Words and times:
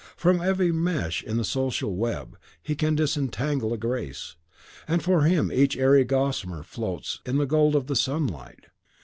From 0.17 0.41
every 0.41 0.71
mesh 0.71 1.21
in 1.21 1.37
the 1.37 1.43
social 1.45 1.95
web, 1.95 2.35
he 2.63 2.73
can 2.73 2.95
disentangle 2.95 3.71
a 3.71 3.77
grace. 3.77 4.35
And 4.87 5.03
for 5.03 5.25
him 5.25 5.51
each 5.51 5.77
airy 5.77 6.05
gossamer 6.05 6.63
floats 6.63 7.19
in 7.23 7.37
the 7.37 7.45
gold 7.45 7.75
of 7.75 7.85
the 7.85 7.95
sunlight. 7.95 8.65